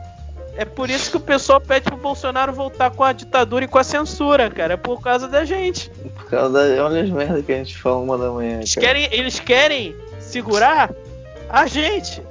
[0.56, 3.78] É por isso que o pessoal pede pro Bolsonaro voltar com a ditadura e com
[3.78, 4.74] a censura, cara.
[4.74, 5.88] É por causa da gente.
[5.88, 6.84] Por causa da.
[6.84, 8.86] Olha as merdas que a gente fala uma da manhã, Eles cara.
[8.86, 10.90] querem, eles querem segurar
[11.48, 12.22] a gente.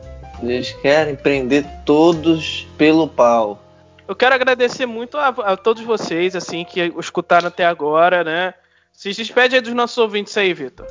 [0.43, 3.59] Eles querem prender todos pelo pau.
[4.09, 8.55] Eu quero agradecer muito a, a todos vocês, assim, que escutaram até agora, né?
[8.91, 10.87] Se despede aí dos nossos ouvintes aí, Vitor.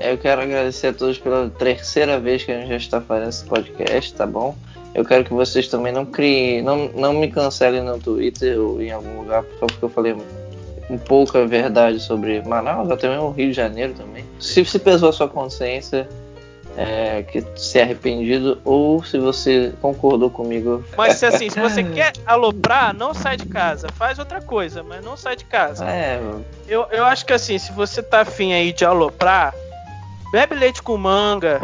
[0.00, 3.44] Eu quero agradecer a todos pela terceira vez que a gente já está fazendo esse
[3.44, 4.56] podcast, tá bom?
[4.94, 8.90] Eu quero que vocês também não criem, não, não me cancelem no Twitter ou em
[8.90, 10.16] algum lugar, favor, porque eu falei
[10.88, 14.24] um pouco a verdade sobre Manaus, até mesmo o Rio de Janeiro também.
[14.40, 16.08] Se, se pesou a sua consciência,
[16.76, 20.84] é, que se é arrependido, ou se você concordou comigo.
[20.96, 23.86] Mas se assim, se você quer aloprar, não sai de casa.
[23.96, 25.84] Faz outra coisa, mas não sai de casa.
[25.88, 26.20] É,
[26.66, 29.54] Eu, eu acho que assim, se você tá afim aí de aloprar,
[30.32, 31.60] bebe leite com manga,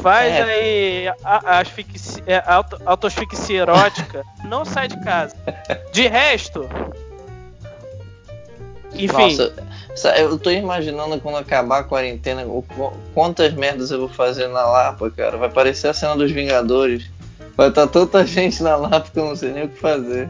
[0.00, 0.42] faz É.
[0.42, 1.16] aí a,
[1.56, 5.36] a asfixi- é, auto, autoasfixia erótica, não sai de casa.
[5.92, 6.68] De resto,
[8.94, 9.52] enfim, Nossa,
[9.94, 12.44] sa- eu tô imaginando quando acabar a quarentena,
[13.14, 15.36] quantas merdas eu vou fazer na Lapa, cara.
[15.36, 17.10] Vai parecer a cena dos Vingadores.
[17.56, 20.28] Vai estar tanta gente na Lapa que eu não sei nem o que fazer.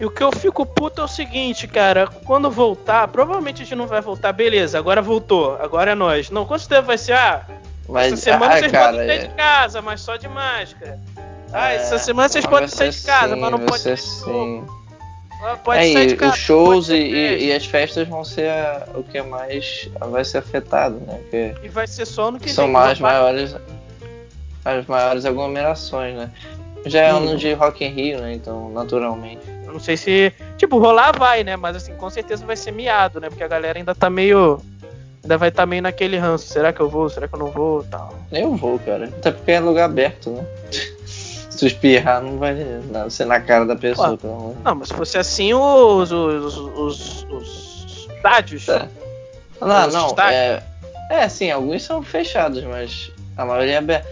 [0.00, 3.74] e o que eu fico puto é o seguinte, cara, quando voltar, provavelmente a gente
[3.76, 6.30] não vai voltar, beleza, agora voltou, agora é nós.
[6.30, 7.46] Não, com certeza vai ser, ah,
[7.88, 10.98] Mas, essa semana ah, vocês cara, podem sair é- de casa, mas só de máscara.
[11.52, 14.24] Ah, É, essa semana vocês podem sair de casa, assim, mas não pode ser sair
[14.24, 14.83] de novo.
[15.46, 16.32] Ah, Pode É, sair de casa.
[16.32, 20.38] os shows e, e- as festas vão ser a- o que é mais vai ser
[20.38, 21.18] afetado, né?
[21.22, 22.72] Porque E vai ser só no que são vem.
[22.72, 23.54] mais maiores
[24.64, 26.30] as maiores aglomerações, né?
[26.86, 27.16] Já é Hum.
[27.18, 28.32] ano de Rock in Rio, né?
[28.34, 29.42] Então, naturalmente.
[29.66, 30.32] Eu não sei se.
[30.56, 31.56] Tipo, rolar vai, né?
[31.56, 33.28] Mas assim, com certeza vai ser miado, né?
[33.28, 34.60] Porque a galera ainda tá meio.
[35.22, 36.46] Ainda vai estar tá meio naquele ranço.
[36.48, 37.08] Será que eu vou?
[37.08, 37.82] Será que eu não vou?
[37.84, 38.14] Tal.
[38.32, 39.06] Eu vou, cara.
[39.06, 40.44] Até porque é lugar aberto, né?
[41.56, 44.56] Se espirrar, não vai não, ser na cara da pessoa, pelo amor.
[44.64, 46.10] Não, mas se fosse assim, os.
[46.10, 46.56] os.
[46.56, 48.66] os, os estádios.
[48.66, 48.88] Tá.
[49.60, 50.06] Não, Os não.
[50.06, 50.34] estádios.
[50.34, 50.62] É,
[51.10, 54.08] é, sim, alguns são fechados, mas a maioria é aberta.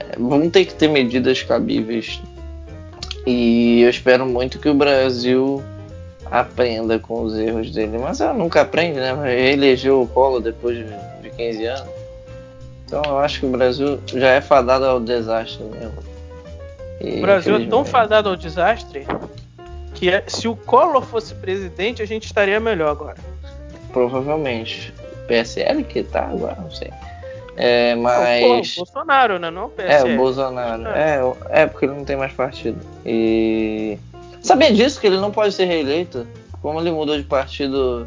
[0.00, 2.20] É, Vão ter que ter medidas cabíveis.
[3.26, 5.62] E eu espero muito que o Brasil
[6.30, 7.98] aprenda com os erros dele.
[7.98, 9.12] Mas ela nunca aprende, né?
[9.22, 10.84] Reelegeu o Collor depois de,
[11.22, 11.88] de 15 anos.
[12.86, 16.07] Então eu acho que o Brasil já é fadado ao desastre mesmo.
[17.00, 19.06] E, O Brasil é tão fadado ao desastre
[19.94, 23.16] que é- se o Collor fosse presidente, a gente estaria melhor agora.
[23.92, 24.92] Provavelmente.
[25.26, 26.90] PSL que tá agora, não sei.
[27.56, 28.40] É, mas.
[28.40, 29.50] pô, o Bolsonaro, né?
[29.50, 30.14] Não o É, PSL.
[30.14, 30.86] o Bolsonaro.
[30.88, 32.78] É, o- é, porque ele não tem mais partido.
[33.04, 33.98] E.
[34.40, 36.26] Sabia disso que ele não pode ser reeleito?
[36.62, 38.06] Como ele mudou de partido,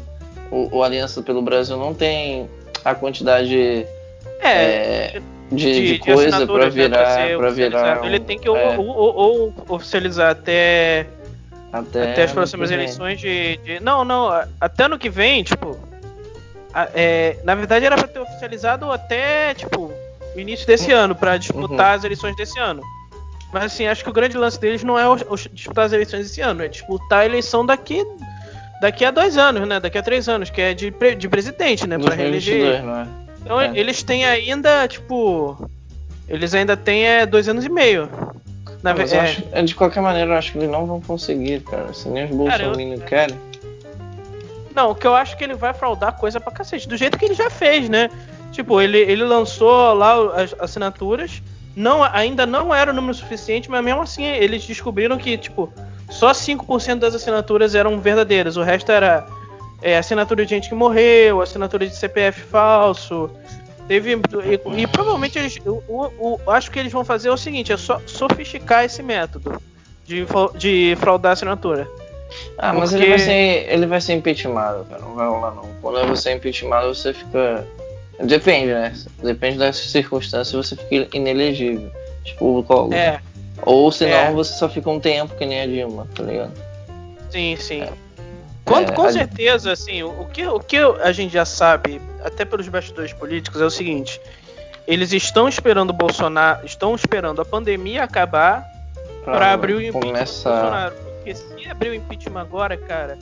[0.50, 2.48] o, o Aliança pelo Brasil não tem
[2.84, 3.86] a quantidade
[4.42, 7.14] É, é, de, de de coisa pra assinaturas, né, virar.
[7.14, 11.06] ser pra virar um- Ele tem que é, ou, ou- ou oficializar até,
[11.72, 15.78] até, até as próximas eleições de, de- Não, não, até ano que vem, tipo.
[16.74, 19.92] a- é, na verdade era pra ter oficializado até, tipo,
[20.34, 21.94] início desse ano, pra disputar Uhum.
[21.96, 22.82] as eleições desse ano.
[23.52, 26.22] Mas assim, acho que o grande lance deles não é o- o disputar as eleições
[26.26, 28.02] desse ano, é disputar a eleição daqui.
[28.80, 29.78] Daqui a dois anos, né?
[29.78, 31.98] Daqui a três anos, que é de, de presidente, né?
[31.98, 32.80] Pra reeleger.
[32.80, 33.21] 2022, não é?
[33.44, 33.70] Então É.
[33.74, 35.68] eles têm ainda, tipo.
[36.28, 38.08] Eles ainda têm é, dois anos e meio.
[38.82, 39.14] Na Mas verdade.
[39.14, 41.92] eu acho- é, de qualquer maneira, eu acho que eles não vão conseguir, cara.
[41.92, 43.36] Se nem os Cara, eu- bolsominions querem.
[44.74, 46.88] Não, o que eu acho que ele vai fraudar coisa pra cacete.
[46.88, 48.10] Do jeito que ele já fez, né?
[48.52, 51.42] Tipo, ele, ele lançou lá as assinaturas.
[51.76, 55.72] Não, ainda não era o número suficiente, mas mesmo assim eles descobriram que, tipo,
[56.10, 58.56] só 5% das assinaturas eram verdadeiras.
[58.56, 59.26] O resto era
[59.82, 63.30] é, assinatura de gente que morreu, assinatura de CPF falso.
[63.88, 64.12] Teve.
[64.14, 65.58] E, e provavelmente eles.
[65.66, 69.60] O, o- o- acho que eles vão fazer o seguinte: é só sofisticar esse método
[70.06, 70.24] de,
[70.56, 71.88] de fraudar assinatura.
[72.56, 73.66] Ah, mas Porque- ele vai ser.
[73.68, 75.02] Ele vai ser impeachmentado, cara.
[75.02, 75.68] Não vai rolar não.
[75.82, 77.66] Quando você é impeachmentado, você fica.
[78.22, 78.94] Depende, né?
[79.22, 81.90] Depende das circunstâncias, você fica inelegível.
[82.24, 82.94] Tipo o Collor.
[82.94, 83.20] É,
[83.62, 84.30] Ou senão É.
[84.30, 86.52] você só fica um tempo que nem a Dilma, tá ligado?
[87.30, 87.84] sim, sim.
[87.84, 87.92] Com,
[88.66, 92.68] É, com a- certeza, assim, o, que, o que a gente já sabe, até pelos
[92.68, 94.20] bastidores políticos, é o seguinte:
[94.86, 98.64] eles estão esperando o Bolsonaro, estão esperando a pandemia acabar
[99.24, 100.50] para abrir o impeachment do começar.
[100.60, 100.94] Bolsonaro.
[101.16, 103.18] Porque se abrir o impeachment agora, cara,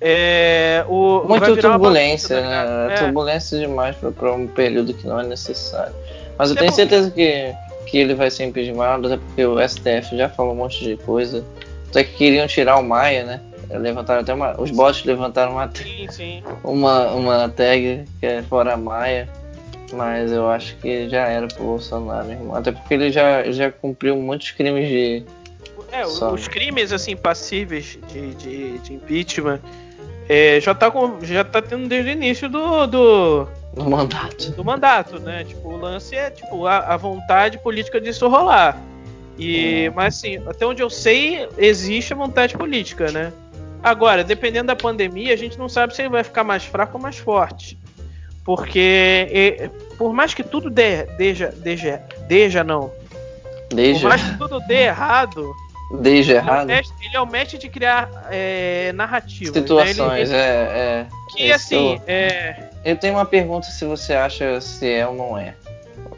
[0.00, 2.64] é, o, Muito uma turbulência, bagunça, né?
[2.64, 2.92] cara?
[2.92, 2.96] É.
[2.98, 5.94] Turbulência demais pra um período que não é necessário.
[6.36, 7.54] Mas eu Até tenho porque- certeza que,
[7.90, 11.44] que ele vai ser impeachmentado, até porque o STF já falou um monte de coisa.
[11.90, 13.40] Até que queriam tirar o Maia, né?
[13.70, 14.60] Levantaram até uma.
[14.60, 16.42] Os bots levantaram uma, Sim, sim.
[16.64, 19.28] uma, uma tag que é fora Maia.
[19.92, 22.54] Mas eu acho que já era pro Bolsonaro, irmão.
[22.54, 25.24] Até porque ele já, já cumpriu muitos crimes de.
[25.90, 26.32] É, Só.
[26.32, 29.58] os crimes assim passíveis de, de, de impeachment
[30.28, 34.50] é, já, tá com, já tá tendo desde o início do, do, no mandato.
[34.50, 35.44] do mandato, né?
[35.44, 38.78] Tipo, o lance é tipo a, a vontade política disso rolar.
[39.38, 43.32] E, mas assim, até onde eu sei, existe a vontade política, né?
[43.82, 47.02] Agora, dependendo da pandemia, a gente não sabe se ele vai ficar mais fraco ou
[47.02, 47.78] mais forte.
[48.44, 52.90] Porque e, por mais que tudo dê, deja, deja, deja não.
[53.70, 55.54] Desde, Por mais que tudo dê errado,
[56.00, 56.66] desde ele é, o errado.
[56.66, 59.54] mestre, ele é o mestre de criar é, narrativas.
[59.54, 59.60] né?
[59.60, 61.06] Situações, Ele- é, é.
[61.30, 65.14] Que Esse assim, eu- é, Eu tenho uma pergunta se você acha se é ou
[65.14, 65.54] não é.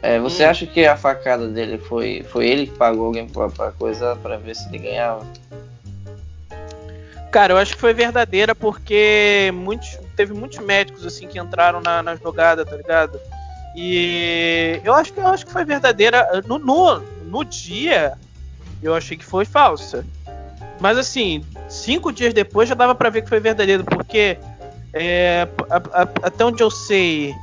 [0.01, 0.49] É, você Hum.
[0.49, 4.37] acha que a facada dele foi, foi ele que pagou alguém pra, pra coisa pra
[4.37, 5.27] ver se ele ganhava?
[7.31, 12.03] Cara, eu acho que foi verdadeira porque muitos, teve muitos médicos assim que entraram na,
[12.03, 13.19] na jogada, tá ligado?
[13.75, 18.13] E eu acho que eu acho que foi verdadeira no, no, no dia.
[18.83, 20.05] Eu achei que foi falsa.
[20.79, 24.37] Mas assim, cinco dias depois já dava pra ver que foi verdadeiro, porque
[24.93, 27.33] é, a- a- até onde eu sei,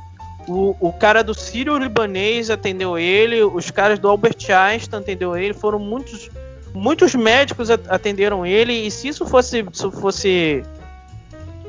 [0.47, 5.53] o, o cara do Sírio Libanês atendeu ele, os caras do Albert Einstein atendeu ele,
[5.53, 6.29] foram muitos,
[6.73, 10.63] muitos médicos atenderam ele, e se isso fosse, se fosse,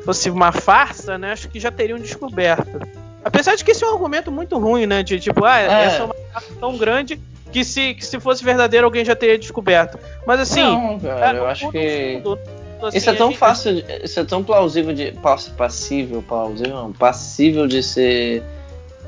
[0.04, 2.80] fosse uma farsa, né, acho que já teriam descoberto.
[3.24, 5.84] Apesar de que esse é um argumento muito ruim, né, de tipo, ah, É.
[5.84, 7.20] essa é uma farsa tão grande
[7.52, 9.98] que se, que se fosse verdadeiro alguém já teria descoberto.
[10.26, 12.20] Mas assim, não, cara, eu acho que.
[12.22, 12.38] fundo,
[12.82, 15.12] assim, Isso é tão gente- fácil, isso é tão plausível de.
[15.12, 18.42] pass- Passível, plausível, não, passível de ser.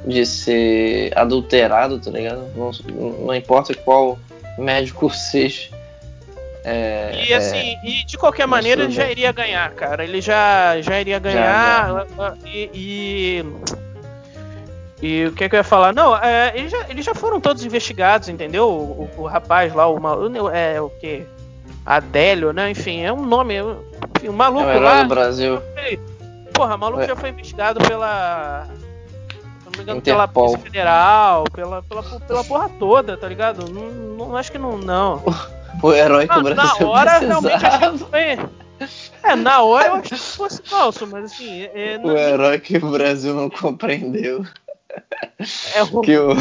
[0.05, 2.43] de ser adulterado, tá ligado?
[2.57, 2.73] Não,
[3.25, 4.19] não importa qual
[4.59, 5.69] médico seja.
[6.65, 10.05] É, E assim, e de qualquer maneira ele já iria ganhar, cara.
[10.05, 12.07] Ele já, já iria ganhar.
[12.47, 13.45] E, e.
[15.03, 15.93] e o que, é que eu ia falar?
[15.93, 18.69] Não, é, eles, já, eles já foram todos investigados, entendeu?
[18.69, 20.49] O, o- o rapaz lá, o maluco.
[20.51, 21.25] É o que?
[21.85, 22.71] Adélio, né?
[22.71, 23.57] Enfim, é um nome.
[23.57, 25.03] Enfim, o é maluco o herói lá.
[25.03, 25.61] do Brasil.
[26.55, 27.09] Porra, o maluco É.
[27.09, 28.69] já foi investigado pela.
[28.69, 30.45] Se não me engano, pela Interpol.
[30.51, 33.69] Polícia Federal, pela, pela, pela porra toda, tá ligado?
[33.69, 33.91] Não,
[34.29, 34.79] não acho que não.
[34.79, 35.23] não.
[35.81, 37.99] O herói que Ah, o na Brasil hora realmente achei precisava.
[37.99, 38.39] que foi.
[39.31, 42.91] É, na hora eu achei que fosse falso, mas assim, é, O herói que o
[42.91, 44.45] Brasil não compreendeu.
[45.75, 46.33] é o- Que o.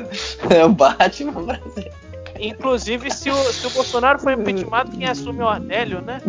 [0.54, 1.92] é o Batman brasileiro.
[2.38, 6.20] inclusive se o, se o Bolsonaro for impeachmentado, quem assume é o Adélio, né?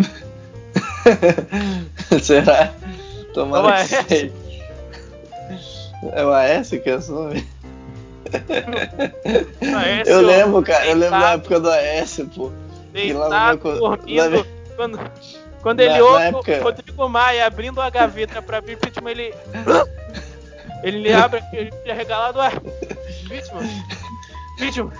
[2.21, 2.73] Será?
[3.33, 4.31] Tomara É o que seja.
[6.13, 7.45] É o AS que assume?
[10.01, 11.39] AS, eu ó, lembro, cara, eu lembro da deitado.
[11.39, 12.43] época do AS, pô.
[12.45, 14.37] Lá meu Deitado, co- dormindo.
[14.37, 14.99] lá- Quando,
[15.61, 19.33] quando Na- ele ouve época- o Rodrigo Maia abrindo a gaveta pra abrir impeachment, ele.
[20.83, 22.51] Ele abre ele fica regalado, ué.
[23.25, 23.69] Impeachment.
[24.55, 24.91] Impeachment.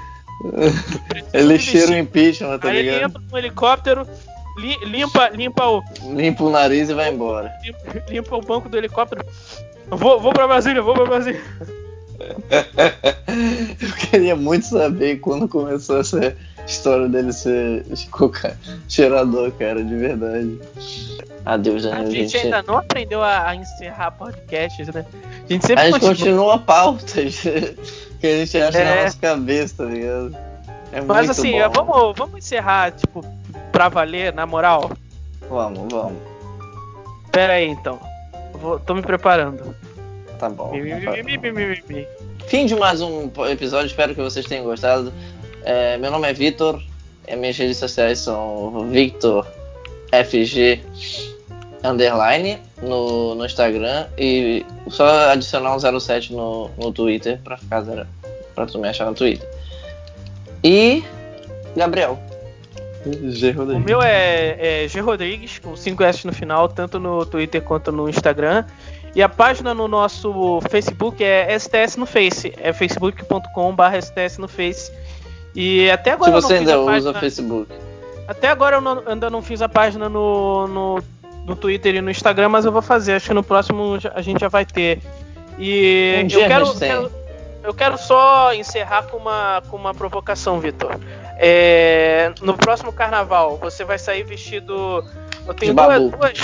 [1.33, 3.09] Ele cheira o impeachment, tá Aí ele ligado?
[3.09, 4.07] entra no helicóptero,
[4.57, 5.81] li- limpa, limpa, o,
[6.13, 7.51] Limpa o nariz e vai embora.
[7.63, 9.25] limpa, limpa o banco do helicóptero.
[9.89, 11.41] Vou, vou pra Brasília, vou pra Brasília.
[13.81, 16.35] Eu queria muito saber quando começou essa
[16.67, 18.57] história dele ser coca...
[18.87, 20.59] cheirador, cara, de verdade.
[21.45, 22.11] Adeus, A Danilo.
[22.11, 25.05] gente ainda não aprendeu a, a encerrar podcasts, né?
[25.47, 26.15] A gente A sempre gente continua.
[26.15, 27.41] continua pautas
[28.19, 29.03] que a gente acha na É.
[29.05, 30.35] nossa cabeça, tá ligado?
[30.91, 31.69] É Mas muito assim, bom.
[31.69, 33.23] vamos, vamos encerrar, tipo,
[33.71, 34.91] pra valer, na moral.
[35.49, 36.17] Vamos, vamos.
[37.31, 37.99] Pera aí então.
[38.53, 39.75] Vou, tô me preparando.
[40.39, 40.71] Tá bom.
[42.47, 45.13] Fim de mais um episódio, espero que vocês tenham gostado.
[45.63, 46.81] É, meu nome é Vitor,
[47.27, 49.45] e minhas redes sociais são Victor
[50.11, 50.81] FG
[51.83, 58.07] underline no, no Instagram e só adicionar um 07 no, no Twitter pra ficar zero,
[58.55, 59.47] pra tu me achar no Twitter.
[60.63, 61.03] E
[61.75, 62.17] Gabriel.
[63.05, 63.51] G.
[63.51, 63.85] O Rodrigues.
[63.85, 68.09] meu é, é G Rodrigues, com 5 S no final, tanto no Twitter quanto no
[68.09, 68.65] Instagram.
[69.15, 74.91] E a página no nosso Facebook é STS no Face, é facebook.com.br STS no Face.
[75.55, 77.71] E até agora Se eu não você ainda usa Facebook.
[78.27, 81.03] Até agora eu não- ainda não fiz a página no, no,
[81.45, 83.13] no Twitter e no Instagram, mas eu vou fazer.
[83.13, 85.01] Acho que no próximo a gente já vai ter.
[85.57, 87.11] E Um eu quero, quero-
[87.63, 90.95] eu quero só encerrar com uma, com uma provocação, Vitor.
[91.37, 95.03] É, no próximo carnaval, você vai sair vestido.
[95.47, 96.39] Eu tenho duas, duas.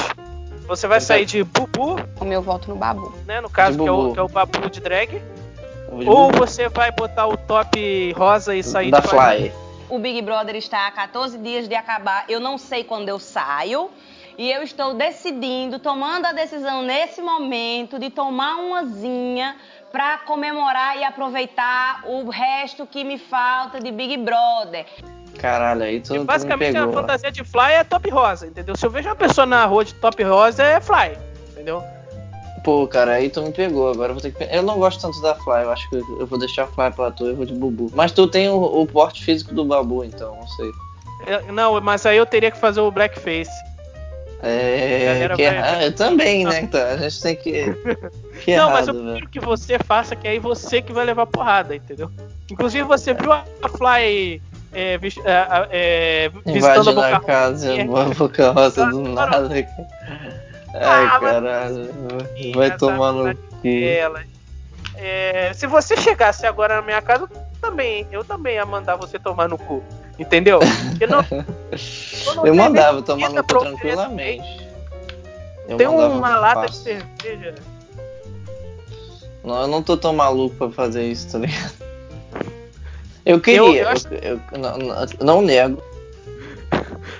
[0.68, 3.14] Você vai sair de bubu, O meu voto no babu.
[3.26, 3.40] né?
[3.42, 5.10] No caso, que é, o, que é o babu de drag.
[5.20, 6.40] De Ou Bubu.
[6.40, 9.52] você vai botar o top rosa e sair da de Fly.
[9.88, 12.26] O Big Brother está a 14 dias de acabar.
[12.28, 13.90] Eu não sei quando eu saio.
[14.38, 19.56] E eu estou decidindo, tomando a decisão nesse momento de tomar umazinha
[19.94, 24.86] para comemorar e aproveitar o resto que me falta de Big Brother.
[25.40, 26.94] Caralho, aí tu, tu me Basicamente a pegou.
[26.94, 28.76] fantasia de Fly é top rosa, entendeu?
[28.76, 31.18] Se eu vejo uma pessoa na rua de top rosa, é Fly,
[31.52, 31.84] entendeu?
[32.64, 33.92] Pô, cara, aí tu me pegou.
[33.92, 34.44] Agora eu vou ter que.
[34.56, 35.62] Eu não gosto tanto da Fly.
[35.64, 37.28] Eu acho que eu vou deixar a Fly pra tu.
[37.28, 37.92] Eu vou de Bubu.
[37.94, 40.72] Mas tu tem o, o porte físico do Babu, então, não sei.
[41.28, 43.52] Eu- não, mas aí eu teria que fazer o blackface.
[44.42, 45.28] É.
[45.36, 46.62] Que vai- eu também, né?
[46.62, 47.66] Então, a gente tem que.
[48.44, 49.06] Que não, errado, mas eu velho.
[49.06, 52.12] prefiro que você faça, que aí você que vai levar porrada, entendeu?
[52.52, 53.44] Inclusive você viu a
[53.78, 54.42] Fly
[54.76, 55.00] é, é,
[55.72, 58.02] é, visitando a Boca casa, Rosa.
[58.12, 59.50] a boca rosa do nada.
[59.50, 59.68] Ai,
[60.76, 61.90] Ah, caralho.
[62.54, 63.68] Vai tomar no cu.
[64.98, 67.30] É, se você chegasse agora na minha casa, eu
[67.62, 69.82] também, eu também ia mandar você tomar no cu.
[70.20, 70.60] Entendeu?
[70.90, 74.66] Porque não- eu não Eu mandava tomar no cu tranquilamente.
[75.68, 76.84] Eu Tem uma lata de fácil.
[77.24, 77.56] cerveja.
[79.44, 81.85] Não, eu não tô tão maluco pra fazer isso, tá ligado?
[83.26, 84.78] Eu queria, eu acho- eu, eu não,
[85.20, 85.82] não- nego.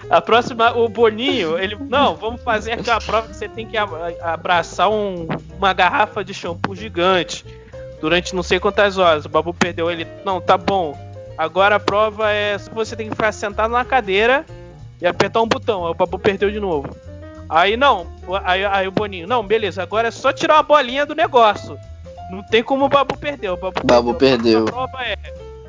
[0.10, 1.76] A próxima, o Boninho, ele.
[1.90, 3.76] Não, vamos fazer aquela prova que você tem que
[4.22, 5.28] abraçar um-
[5.58, 7.44] uma garrafa de shampoo gigante
[8.02, 9.26] durante não sei quantas horas.
[9.26, 10.06] O Babu perdeu ele.
[10.24, 10.98] Não, tá bom.
[11.38, 14.46] Agora a prova é se você tem que ficar sentado na cadeira
[15.02, 15.86] e apertar um botão.
[15.86, 16.96] Aí o Babu perdeu de novo.
[17.50, 18.08] Aí não,
[18.44, 21.78] aí, aí o Boninho, não, beleza, agora é só tirar uma bolinha do negócio.
[22.32, 23.50] Não tem como o Babu perder.
[23.52, 24.62] O Babu, Babu perdeu.
[24.64, 25.16] A prova é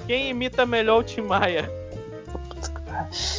[0.07, 1.71] quem imita melhor o Tim Maia.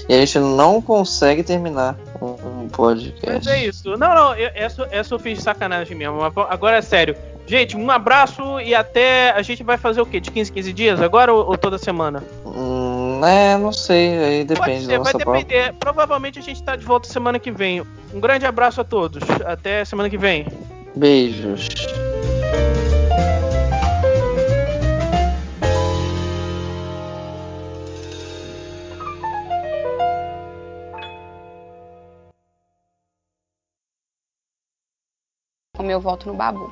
[0.07, 3.25] E a gente não consegue terminar um, podcast.
[3.27, 3.97] Mas é isso.
[3.97, 6.21] Não, não, eu- essa, essa eu fiz de sacanagem mesmo.
[6.21, 7.15] Agora é sério.
[7.45, 9.31] Gente, um abraço e até.
[9.31, 10.19] A gente vai fazer o quê?
[10.19, 12.21] De 15, 15 dias agora ou, ou toda semana?
[12.45, 15.37] Hum, é, não sei, aí depende ser, da vai prova.
[15.37, 15.73] depender.
[15.79, 17.81] Provavelmente a gente tá de volta semana que vem.
[18.13, 19.23] Um grande abraço a todos.
[19.45, 20.45] Até semana que vem.
[20.95, 21.69] Beijos.
[35.77, 36.65] O meu voto no babu.